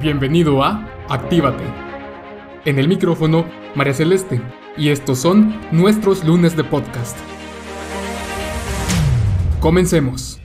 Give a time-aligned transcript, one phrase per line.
[0.00, 1.62] Bienvenido a Actívate.
[2.64, 3.44] En el micrófono,
[3.74, 4.40] María Celeste,
[4.78, 7.18] y estos son nuestros lunes de podcast.
[9.60, 10.39] Comencemos.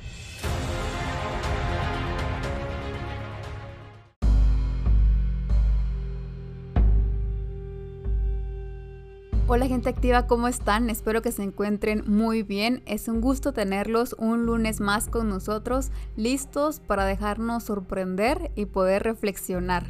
[9.55, 10.89] Hola gente activa, ¿cómo están?
[10.89, 12.83] Espero que se encuentren muy bien.
[12.85, 19.03] Es un gusto tenerlos un lunes más con nosotros, listos para dejarnos sorprender y poder
[19.03, 19.85] reflexionar.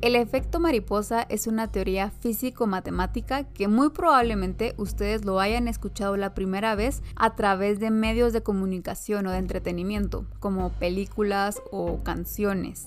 [0.00, 6.32] El efecto mariposa es una teoría físico-matemática que muy probablemente ustedes lo hayan escuchado la
[6.32, 12.86] primera vez a través de medios de comunicación o de entretenimiento, como películas o canciones.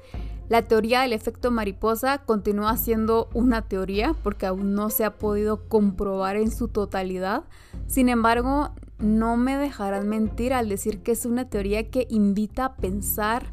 [0.53, 5.67] La teoría del efecto mariposa continúa siendo una teoría porque aún no se ha podido
[5.67, 7.45] comprobar en su totalidad.
[7.87, 12.77] Sin embargo, no me dejarán mentir al decir que es una teoría que invita a
[12.77, 13.47] pensar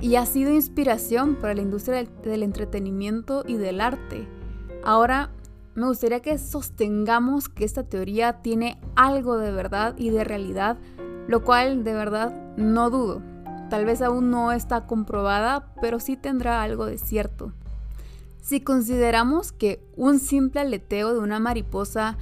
[0.00, 4.28] y ha sido inspiración para la industria del, entretenimiento y del arte.
[4.84, 5.32] Ahora,
[5.74, 10.78] me gustaría que sostengamos que esta teoría tiene algo de verdad y de realidad,
[11.26, 13.35] lo cual de verdad no dudo.
[13.70, 17.52] Tal vez aún no está comprobada, pero sí tendrá algo de cierto.
[18.40, 22.16] Si consideramos que un simple aleteo de una mariposa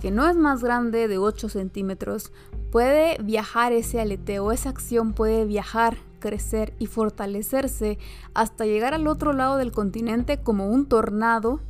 [0.00, 2.32] que no es más grande de 8 centímetros,
[2.70, 7.98] puede viajar ese aleteo, esa acción puede viajar, crecer y fortalecerse
[8.32, 11.60] hasta llegar al otro lado del continente como un tornado,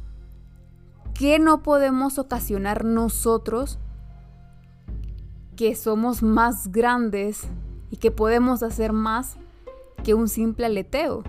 [1.14, 3.78] ¿qué no podemos ocasionar nosotros
[5.56, 7.48] que somos más grandes
[7.90, 9.36] y que podemos hacer más
[10.04, 11.24] que un simple aleteo.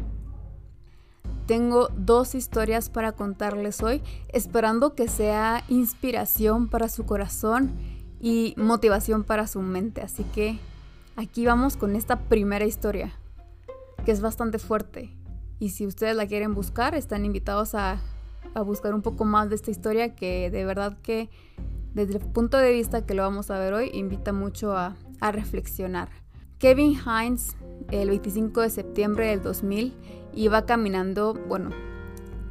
[1.45, 7.71] Tengo dos historias para contarles hoy, esperando que sea inspiración para su corazón
[8.19, 10.01] y motivación para su mente.
[10.01, 10.59] Así que
[11.15, 13.13] aquí vamos con esta primera historia,
[14.05, 15.17] que es bastante fuerte.
[15.57, 17.99] Y si ustedes la quieren buscar, están invitados a,
[18.65, 21.29] buscar un poco más de esta historia que de verdad que
[21.93, 24.95] desde el punto de vista que lo vamos a ver hoy, invita mucho a
[25.31, 26.09] reflexionar.
[26.59, 27.55] Kevin Hines,
[27.89, 29.93] el 25 de septiembre del 2000,
[30.35, 31.69] iba caminando, bueno,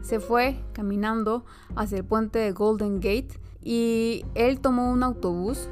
[0.00, 1.44] se fue caminando
[1.76, 5.68] hacia el puente de Golden Gate y él tomó un autobús,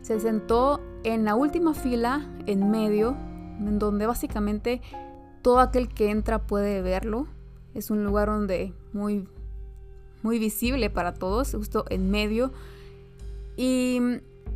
[0.00, 3.18] se sentó en la última fila, en medio,
[3.58, 4.80] en donde básicamente
[5.42, 7.26] todo aquel que entra puede verlo.
[7.74, 9.28] Es un lugar donde muy,
[10.22, 12.50] muy visible para todos, justo en medio.
[13.58, 13.98] Y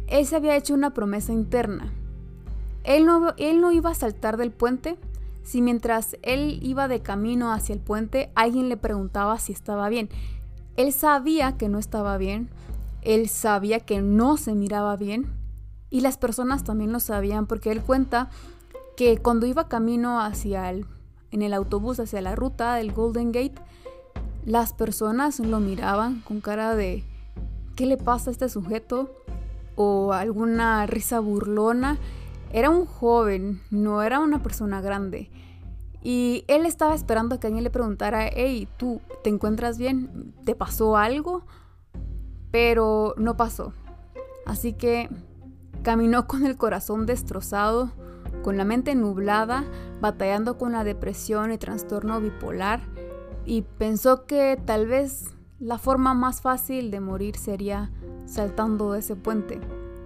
[0.06, 1.92] él se había hecho una promesa interna
[2.84, 4.98] él no, él no iba a saltar del puente
[5.42, 10.10] si mientras él iba de camino hacia el puente alguien le preguntaba si estaba bien.
[10.76, 12.50] Él sabía que no estaba bien,
[13.02, 15.26] él sabía que no se miraba bien
[15.90, 18.30] y las personas también lo sabían porque él cuenta
[18.96, 20.86] que cuando iba camino hacia el,
[21.30, 23.54] en el autobús hacia la ruta del Golden Gate,
[24.44, 27.04] las personas lo miraban con cara de
[27.74, 29.14] ¿qué le pasa a este sujeto?
[29.80, 31.98] o alguna risa burlona
[32.52, 35.30] era un joven, no era una persona grande.
[36.02, 40.32] Y él estaba esperando que alguien le preguntara, hey, ¿tú te encuentras bien?
[40.44, 41.44] ¿Te pasó algo?
[42.50, 43.72] Pero no pasó.
[44.46, 45.10] Así que
[45.82, 47.90] caminó con el corazón destrozado,
[48.42, 49.64] con la mente nublada,
[50.00, 52.80] batallando con la depresión y trastorno bipolar.
[53.44, 57.90] y pensó que tal vez la forma más fácil de morir sería
[58.26, 59.58] saltando de ese puente.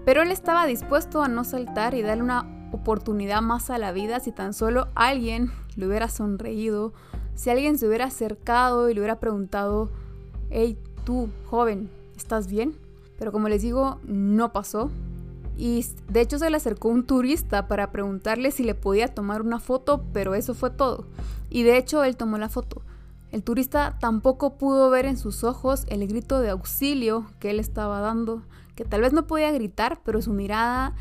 [0.04, 4.20] Pero él estaba dispuesto a no saltar y darle una oportunidad más a la vida
[4.20, 6.92] si tan solo alguien le hubiera sonreído,
[7.34, 9.90] si alguien se hubiera acercado y le hubiera preguntado,
[10.50, 12.74] hey tú, joven, ¿estás bien?
[13.18, 14.90] Pero como les digo, no pasó.
[15.56, 19.60] Y de hecho se le acercó un turista para preguntarle si le podía tomar una
[19.60, 21.04] foto, pero eso fue todo.
[21.50, 22.82] Y de hecho él tomó la foto.
[23.30, 28.00] El turista tampoco pudo ver en sus ojos el grito de auxilio que él estaba
[28.00, 28.42] dando,
[28.74, 30.94] que tal vez no podía gritar, pero su mirada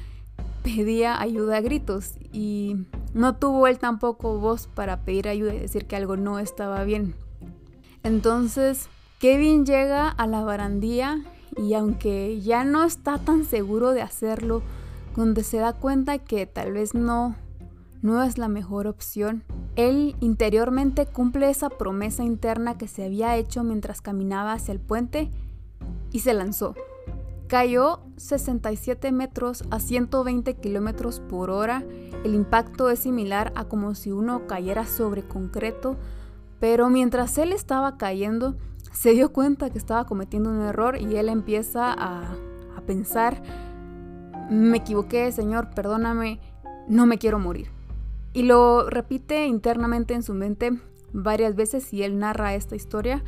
[0.64, 5.86] pedía ayuda a gritos y no tuvo él tampoco voz para pedir ayuda y decir
[5.86, 7.16] que algo no estaba bien.
[8.04, 8.88] Entonces,
[9.20, 11.20] Kevin llega a la barandilla
[11.58, 14.62] y aunque ya no está tan seguro de hacerlo,
[15.16, 17.36] donde se da cuenta que tal vez no
[18.02, 19.44] no es la mejor opción.
[19.76, 25.30] Él interiormente cumple esa promesa interna que se había hecho mientras caminaba hacia el puente
[26.12, 26.76] y se lanzó.
[27.52, 31.84] Cayó 67 metros a 120 kilómetros por hora.
[32.24, 35.98] El impacto es similar a como si uno cayera sobre concreto,
[36.62, 38.56] pero mientras él estaba cayendo,
[38.94, 42.38] se dio cuenta que estaba cometiendo un error y él empieza a,
[42.78, 43.44] a pensar,
[44.50, 46.40] me equivoqué, Señor, perdóname,
[46.88, 47.68] no me quiero morir.
[48.32, 50.80] Y lo repite internamente en su mente
[51.12, 53.26] varias veces y él narra esta historia.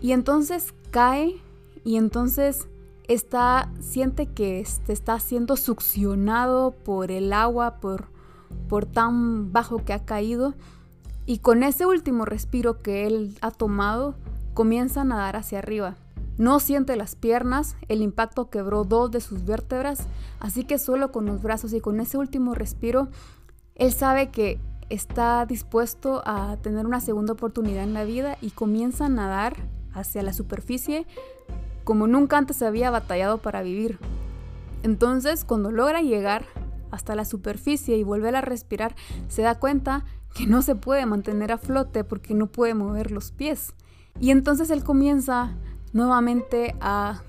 [0.00, 1.36] Y entonces cae
[1.84, 2.68] y entonces
[3.08, 8.08] está, siente que está siendo succionado por el agua, por,
[8.68, 10.54] por tan bajo que ha caído.
[11.26, 14.14] Y con ese último respiro que él ha tomado,
[14.52, 15.96] comienza a nadar hacia arriba.
[16.36, 20.06] No siente las piernas, el impacto quebró dos de sus vértebras,
[20.40, 23.08] así que solo con los brazos y con ese último respiro
[23.76, 29.06] él sabe que está dispuesto a tener una segunda oportunidad en la vida y comienza
[29.06, 29.56] a nadar
[29.92, 31.06] hacia la superficie
[31.84, 33.98] como nunca antes había batallado para vivir.
[34.82, 36.44] Entonces, cuando logra llegar
[36.90, 38.94] hasta la superficie y volver a respirar,
[39.28, 40.04] se da cuenta
[40.34, 43.74] que no se puede mantener a flote porque no puede mover los pies.
[44.20, 45.52] Y entonces él comienza
[45.92, 47.22] nuevamente a,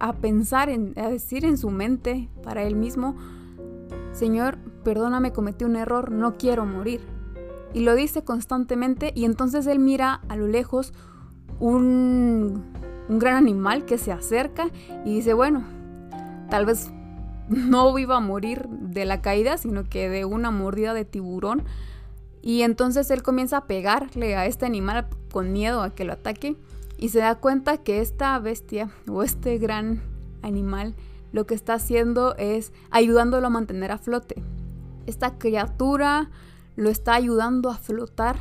[0.00, 3.16] a pensar, en, a decir en su mente para él mismo,
[4.12, 7.00] Señor, perdóname, cometí un error, no quiero morir.
[7.74, 10.92] Y lo dice constantemente y entonces él mira a lo lejos
[11.58, 12.62] un,
[13.08, 14.68] un gran animal que se acerca
[15.04, 15.64] y dice, bueno,
[16.50, 16.90] tal vez
[17.48, 21.64] no iba a morir de la caída, sino que de una mordida de tiburón.
[22.40, 26.56] Y entonces él comienza a pegarle a este animal con miedo a que lo ataque
[26.98, 30.02] y se da cuenta que esta bestia o este gran
[30.42, 30.94] animal
[31.32, 34.42] lo que está haciendo es ayudándolo a mantener a flote.
[35.06, 36.30] Esta criatura
[36.76, 38.36] lo está ayudando a flotar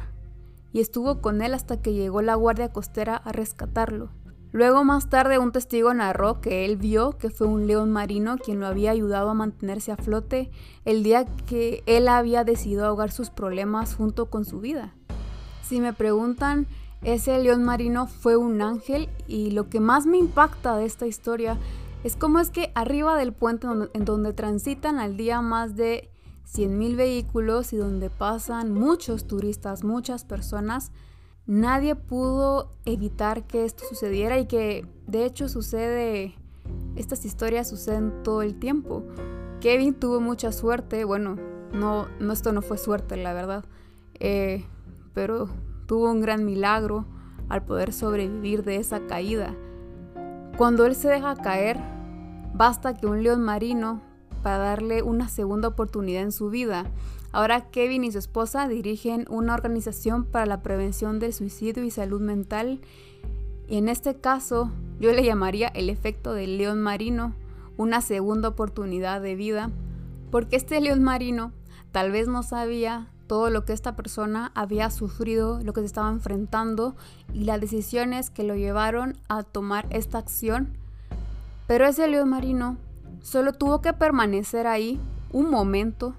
[0.73, 4.09] y estuvo con él hasta que llegó la guardia costera a rescatarlo.
[4.53, 8.59] Luego más tarde un testigo narró que él vio que fue un león marino quien
[8.59, 10.51] lo había ayudado a mantenerse a flote
[10.83, 14.93] el día que él había decidido ahogar sus problemas junto con su vida.
[15.63, 16.67] Si me preguntan,
[17.01, 21.57] ese león marino fue un ángel y lo que más me impacta de esta historia
[22.03, 26.09] es como es que arriba del puente en donde transitan al día más de
[26.53, 30.91] 100.000 vehículos y donde pasan muchos turistas, muchas personas,
[31.45, 36.35] nadie pudo evitar que esto sucediera y que de hecho sucede,
[36.95, 39.03] estas historias suceden todo el tiempo.
[39.59, 41.37] Kevin tuvo mucha suerte, bueno,
[41.73, 43.65] no, no esto no fue suerte, la verdad,
[44.19, 44.65] eh,
[45.13, 45.49] pero
[45.85, 47.05] tuvo un gran milagro
[47.49, 49.55] al poder sobrevivir de esa caída.
[50.57, 51.79] Cuando él se deja caer,
[52.53, 54.01] basta que un león marino
[54.41, 56.85] para darle una segunda oportunidad en su vida.
[57.31, 62.21] Ahora Kevin y su esposa dirigen una organización para la prevención del suicidio y salud
[62.21, 62.81] mental.
[63.67, 67.33] Y en este caso yo le llamaría el efecto del león marino,
[67.77, 69.71] una segunda oportunidad de vida,
[70.29, 71.51] porque este león marino
[71.91, 76.09] tal vez no sabía todo lo que esta persona había sufrido, lo que se estaba
[76.09, 76.95] enfrentando
[77.33, 80.77] y las decisiones que lo llevaron a tomar esta acción.
[81.65, 82.77] Pero ese león marino
[83.21, 84.99] Solo tuvo que permanecer ahí
[85.31, 86.15] un momento,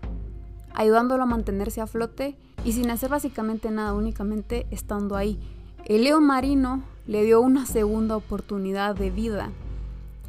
[0.75, 5.38] ayudándolo a mantenerse a flote y sin hacer básicamente nada, únicamente estando ahí.
[5.85, 9.50] El león marino le dio una segunda oportunidad de vida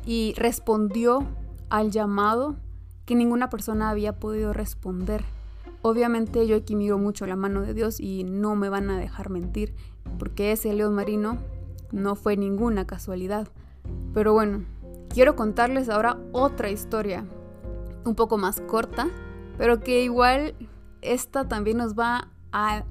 [0.06, 1.26] y respondió
[1.70, 2.56] al llamado
[3.06, 5.24] que ninguna persona había podido responder.
[5.82, 9.30] Obviamente yo aquí miro mucho la mano de Dios y no me van a dejar
[9.30, 9.76] mentir,
[10.18, 11.38] porque ese león marino
[11.92, 13.48] no fue ninguna casualidad.
[14.14, 14.64] Pero bueno,
[15.10, 17.26] quiero contarles ahora otra historia,
[18.06, 19.10] un poco más corta,
[19.58, 20.56] pero que igual
[21.02, 22.86] esta también nos va a,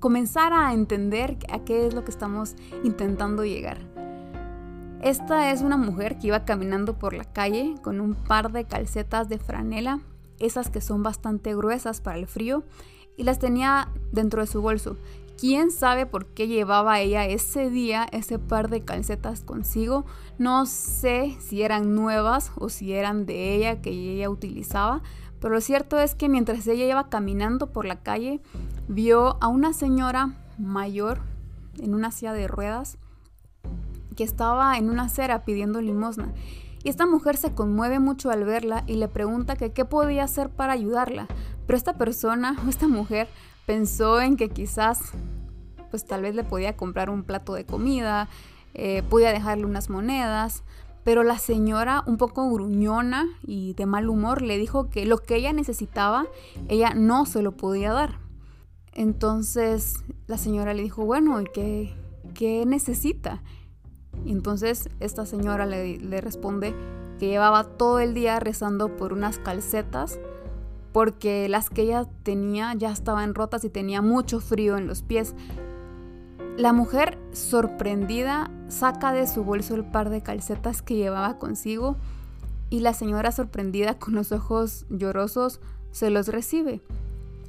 [0.00, 3.78] comenzar a entender a qué es lo que estamos intentando llegar.
[5.00, 9.28] Esta es una mujer que iba caminando por la calle con un par de calcetas
[9.28, 10.00] de franela,
[10.38, 12.64] esas que son bastante gruesas para el frío,
[13.16, 14.96] y las tenía dentro de su bolso.
[15.38, 20.04] ¿Quién sabe por qué llevaba ella ese día ese par de calcetas consigo?
[20.38, 25.02] No sé si eran nuevas o si eran de ella que ella utilizaba,
[25.44, 28.40] pero lo cierto es que mientras ella iba caminando por la calle,
[28.88, 31.20] vio a una señora mayor
[31.78, 32.96] en una silla de ruedas
[34.16, 36.32] que estaba en una acera pidiendo limosna.
[36.82, 40.72] Y esta mujer se conmueve mucho al verla y le pregunta qué podía hacer para
[40.72, 41.26] ayudarla.
[41.66, 43.28] Pero esta persona, esta mujer,
[43.66, 45.10] pensó en que quizás,
[45.90, 48.30] pues tal vez le podía comprar un plato de comida,
[48.72, 50.62] eh, podía dejarle unas monedas,
[51.04, 55.36] pero la señora, un poco gruñona y de mal humor, le dijo que lo que
[55.36, 56.26] ella necesitaba,
[56.68, 58.18] ella no se lo podía dar.
[58.94, 61.94] Entonces la señora le dijo, bueno, ¿y qué,
[62.32, 63.42] qué necesita?
[64.24, 66.74] Y entonces esta señora le, le responde
[67.18, 70.18] que llevaba todo el día rezando por unas calcetas
[70.92, 75.34] porque las que ella tenía ya estaban rotas y tenía mucho frío en los pies.
[76.56, 81.96] La mujer, sorprendida, saca de su bolso el par de calcetas que llevaba consigo
[82.70, 86.80] y la señora, sorprendida con los ojos llorosos, se los recibe.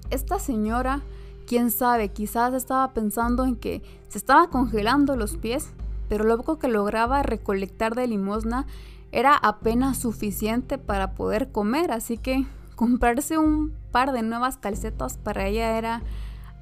[0.09, 1.01] Esta señora,
[1.45, 5.69] quién sabe, quizás estaba pensando en que se estaba congelando los pies,
[6.09, 8.65] pero lo poco que lograba recolectar de limosna
[9.11, 15.45] era apenas suficiente para poder comer, así que comprarse un par de nuevas calcetas para
[15.45, 16.01] ella era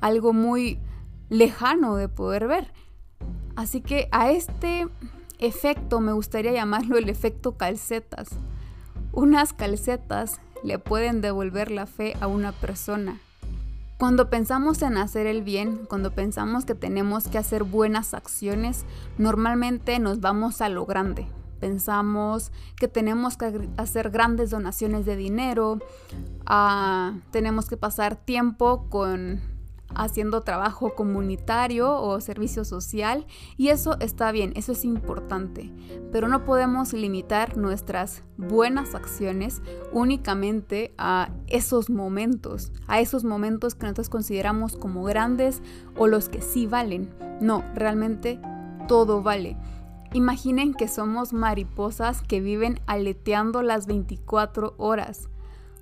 [0.01, 0.77] algo muy
[1.33, 2.71] lejano de poder ver.
[3.55, 4.87] Así que a este
[5.39, 8.29] efecto me gustaría llamarlo el efecto calcetas.
[9.11, 13.19] Unas calcetas le pueden devolver la fe a una persona.
[13.97, 18.85] Cuando pensamos en hacer el bien, cuando pensamos que tenemos que hacer buenas acciones,
[19.17, 21.27] normalmente nos vamos a lo grande,
[21.59, 25.79] pensamos que tenemos que hacer grandes donaciones de dinero,
[26.45, 29.52] ah, tenemos que pasar tiempo con
[29.95, 33.25] haciendo trabajo comunitario o servicio social
[33.57, 35.73] y eso está bien, eso es importante,
[36.11, 43.83] pero no podemos limitar nuestras buenas acciones únicamente a esos momentos, a esos momentos que
[43.83, 45.61] nosotros consideramos como grandes
[45.97, 47.13] o los que sí valen.
[47.41, 48.39] No, realmente
[48.87, 49.57] todo vale.
[50.13, 55.29] Imaginen que somos mariposas que viven aleteando las 24 horas.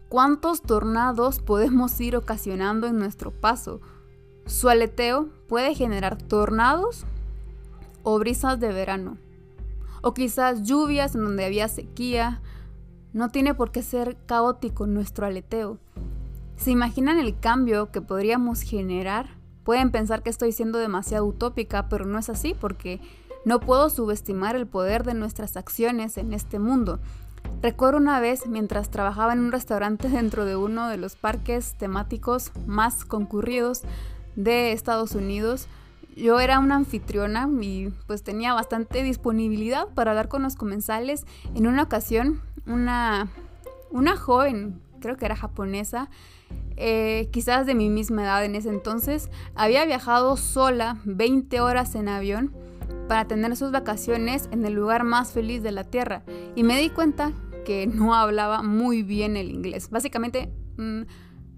[0.08, 3.82] ¿Cuántos tornados podemos ir ocasionando en nuestro paso?
[4.46, 7.06] Su aleteo puede generar tornados
[8.04, 9.18] o brisas de verano.
[10.02, 12.42] O quizás lluvias en donde había sequía.
[13.14, 15.78] No tiene por qué ser caótico nuestro aleteo.
[16.56, 19.30] ¿Se imaginan el cambio que podríamos generar?
[19.64, 23.00] Pueden pensar que estoy siendo demasiado utópica, pero no es así porque
[23.46, 27.00] no puedo subestimar el poder de nuestras acciones en este mundo.
[27.62, 32.52] Recuerdo una vez mientras trabajaba en un restaurante dentro de uno de los parques temáticos
[32.66, 33.82] más concurridos
[34.36, 35.68] de Estados Unidos.
[36.16, 41.26] Yo era una anfitriona y pues tenía bastante disponibilidad para hablar con los comensales.
[41.56, 43.30] En una ocasión, una,
[43.92, 46.10] una joven, creo que era japonesa,
[46.78, 52.10] eh, quizás de mi misma edad en ese entonces, había viajado sola 20 horas en
[52.10, 52.54] avión
[53.08, 56.24] para tener sus vacaciones en el lugar más feliz de la Tierra.
[56.56, 57.34] Y me di cuenta
[57.66, 59.90] que no hablaba muy bien el inglés.
[59.90, 61.02] Básicamente, mm,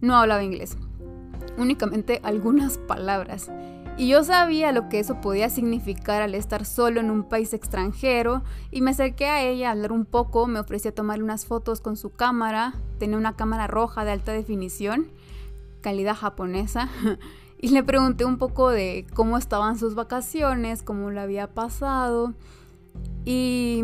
[0.02, 0.78] no hablaba inglés.
[1.58, 3.52] Únicamente algunas palabras.
[3.96, 8.44] Y yo sabía lo que eso podía significar al estar solo en un país extranjero
[8.72, 11.80] y me acerqué a ella a hablar un poco, me ofrecí a tomarle unas fotos
[11.80, 15.10] con su cámara, tenía una cámara roja de alta definición,
[15.82, 16.90] calidad japonesa,
[17.62, 22.34] y le pregunté un poco de cómo estaban sus vacaciones, cómo le había pasado.
[23.26, 23.84] Y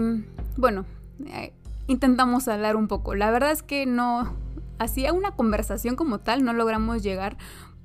[0.58, 0.86] bueno,
[1.28, 1.54] eh,
[1.86, 3.14] intentamos hablar un poco.
[3.14, 4.34] La verdad es que no
[4.80, 7.38] hacía una conversación como tal, no logramos llegar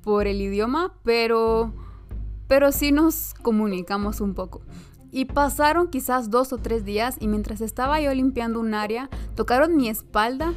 [0.03, 1.73] por el idioma, pero
[2.47, 4.63] pero sí nos comunicamos un poco.
[5.11, 9.77] Y pasaron quizás dos o tres días y mientras estaba yo limpiando un área, tocaron
[9.77, 10.53] mi espalda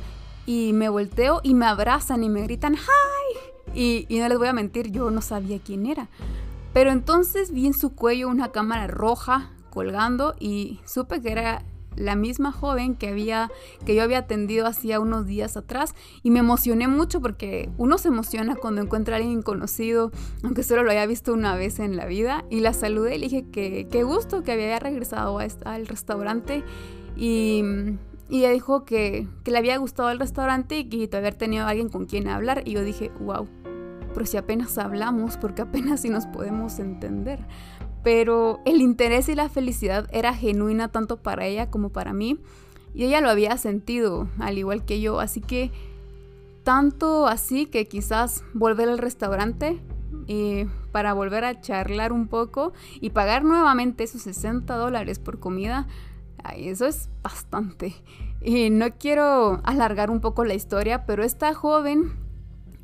[0.46, 4.06] y me volteo y me abrazan y me gritan ¡Hi!
[4.10, 6.10] Y, no les voy a mentir, yo no sabía quién era.
[6.74, 11.64] Pero entonces vi en su cuello una cámara roja colgando y supe que era
[11.98, 13.52] la misma joven que había
[13.86, 18.08] que yo había atendido hacía unos días atrás y me emocioné mucho porque uno se
[18.08, 20.12] emociona cuando encuentra a alguien conocido,
[20.44, 23.46] aunque solo lo haya visto una vez en la vida y la saludé y dije
[23.52, 26.64] que qué gusto que había regresado al restaurante
[27.16, 27.64] y,
[28.30, 31.70] y ella dijo que, que le había gustado el restaurante y que haber tenido a
[31.70, 33.48] alguien con quien hablar y yo dije, wow,
[34.14, 37.40] pero si apenas hablamos, porque apenas si nos podemos entender.
[38.04, 42.40] Pero el interés y la felicidad era genuina tanto para ella como para mí.
[42.94, 45.20] Y ella lo había sentido, al igual que yo.
[45.20, 45.72] Así que
[46.64, 49.80] tanto así que quizás volver al restaurante
[50.28, 55.88] eh, para volver a charlar un poco y pagar nuevamente esos 60 dólares por comida,
[56.56, 57.96] eso es bastante.
[58.42, 62.14] Y no quiero alargar un poco la historia, pero esta joven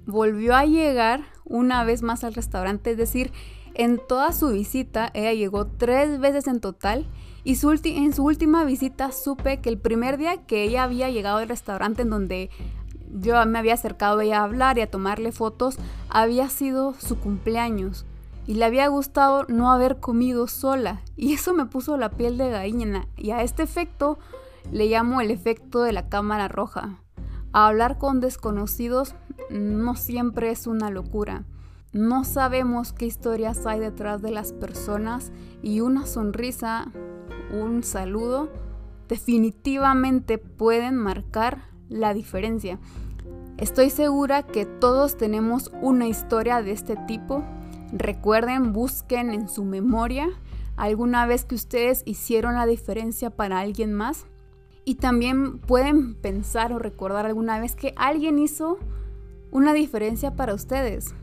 [0.05, 3.31] volvió a llegar una vez más al restaurante, es decir,
[3.75, 7.07] en toda su visita ella llegó tres veces en total
[7.43, 11.49] y en su última visita supe que el primer día que ella había llegado al
[11.49, 12.49] restaurante en donde
[13.13, 15.77] yo me había acercado a ella a hablar y a tomarle fotos,
[16.09, 18.05] había sido su cumpleaños
[18.47, 22.49] y le había gustado no haber comido sola y eso me puso la piel de
[22.49, 24.19] gallina y a este efecto
[24.71, 26.99] le llamo el efecto de la cámara roja.
[27.51, 29.15] A hablar con desconocidos
[29.49, 31.43] no siempre es una locura.
[31.93, 35.31] No sabemos qué historias hay detrás de las personas
[35.61, 36.91] y una sonrisa,
[37.51, 38.49] un saludo,
[39.07, 42.79] definitivamente pueden marcar la diferencia.
[43.57, 47.43] Estoy segura que todos tenemos una historia de este tipo.
[47.91, 50.29] Recuerden, busquen en su memoria
[50.75, 54.25] alguna vez que ustedes hicieron la diferencia para alguien más.
[54.83, 58.79] Y también pueden pensar o recordar alguna vez que alguien hizo
[59.51, 61.13] una diferencia para ustedes.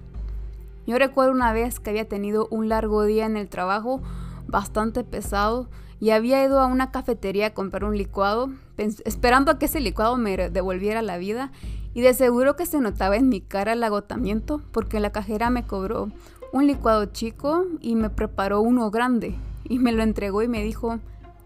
[0.90, 4.02] Yo recuerdo una vez que había tenido un largo día en el trabajo,
[4.48, 5.68] bastante pesado,
[6.00, 10.16] y había ido a una cafetería a comprar un licuado, esperando a que ese licuado
[10.16, 11.52] me devolviera la vida
[11.94, 15.64] y de seguro que se notaba en mi cara el agotamiento porque la cajera me
[15.64, 16.10] cobró
[16.52, 20.98] un licuado chico y me preparó uno grande y me lo entregó y me dijo,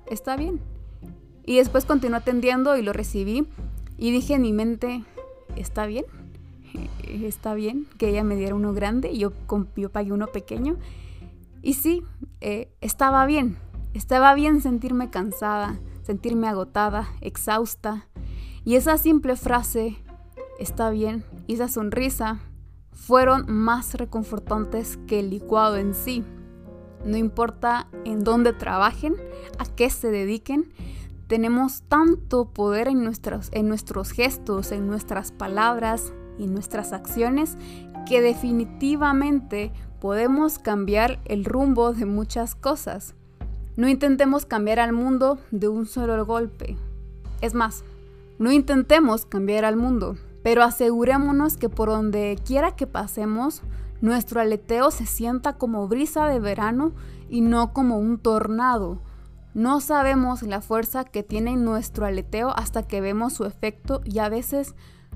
[0.07, 0.59] está bien.
[1.45, 3.47] Y después continuó atendiendo y lo recibí
[3.99, 5.05] y dije en mi mente,
[5.55, 6.07] está bien,
[7.27, 9.33] está bien que ella me diera uno grande y yo,
[9.77, 10.77] yo pagué uno pequeño.
[11.63, 12.03] Y sí,
[12.41, 13.57] eh, estaba bien,
[13.95, 18.07] estaba bien sentirme cansada, sentirme agotada, exhausta.
[18.65, 19.97] Y esa simple frase,
[20.59, 22.41] está bien, y esa sonrisa
[22.93, 26.25] fueron más reconfortantes que el licuado en sí.
[27.05, 29.17] No importa en dónde trabajen,
[29.59, 30.73] a qué se dediquen,
[31.27, 37.57] tenemos tanto poder en nuestros, en nuestros gestos, en nuestras palabras y nuestras acciones
[38.07, 43.15] que definitivamente podemos cambiar el rumbo de muchas cosas.
[43.77, 46.77] No intentemos cambiar al mundo de un solo golpe.
[47.41, 47.85] Es más,
[48.39, 53.63] no intentemos cambiar al mundo, pero asegurémonos que por donde quiera que pasemos,
[54.01, 56.93] nuestro aleteo se sienta como brisa de verano
[57.31, 59.01] y no como un tornado.
[59.55, 64.29] No sabemos la fuerza que tiene nuestro aleteo hasta que vemos su efecto y a
[64.29, 64.75] veces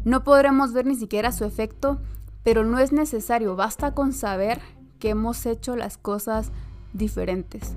[0.09, 2.01] no podremos ver ni siquiera su efecto,
[2.43, 4.59] pero no es necesario, basta con saber
[4.99, 6.51] que hemos hecho las cosas
[6.95, 7.77] diferentes.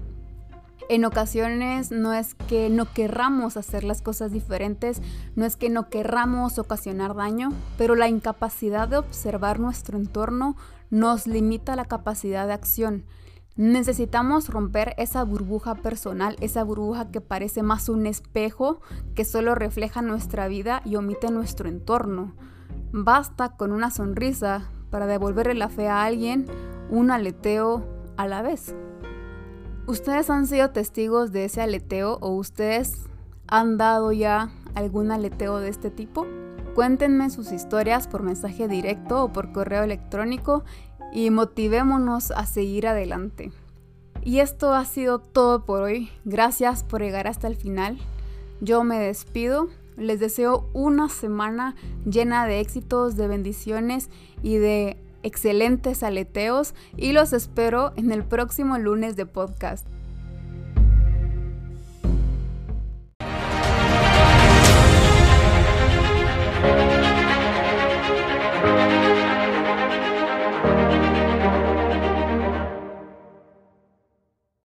[0.88, 5.02] En ocasiones no es que no querramos hacer las cosas diferentes,
[5.36, 10.56] no es que no querramos ocasionar daño, pero la incapacidad de observar nuestro entorno
[10.90, 13.04] nos limita la capacidad de acción.
[13.58, 18.80] Necesitamos romper esa burbuja personal, esa burbuja que parece más un espejo
[19.14, 22.34] que solo refleja nuestra vida y omite nuestro entorno.
[22.94, 26.46] Basta con una sonrisa para devolverle la fe a alguien,
[26.90, 27.86] un aleteo
[28.16, 28.74] a la vez.
[29.86, 33.10] ¿Ustedes han sido testigos de ese aleteo o ustedes
[33.48, 36.26] han dado ya algún aleteo de este tipo?
[36.76, 40.64] Cuéntenme sus historias por mensaje directo o por correo electrónico
[41.14, 43.52] y motivémonos a seguir adelante.
[44.24, 46.10] Y esto ha sido todo por hoy.
[46.26, 47.98] Gracias por llegar hasta el final.
[48.60, 49.70] Yo me despido.
[49.98, 54.10] Les deseo una semana llena de éxitos, de bendiciones
[54.42, 59.86] y de excelentes aleteos y los espero en el próximo lunes de podcast.